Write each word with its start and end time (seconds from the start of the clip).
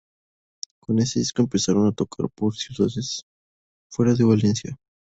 Con 0.79 0.97
este 0.97 1.19
disco 1.19 1.43
empezaron 1.43 1.85
a 1.85 1.91
tocar 1.91 2.27
por 2.33 2.55
ciudades 2.55 3.23
fuera 3.87 4.15
de 4.15 4.23
Valencia. 4.25 4.75